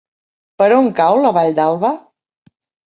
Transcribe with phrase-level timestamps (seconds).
[0.61, 1.95] Per on cau la Vall d'Alba?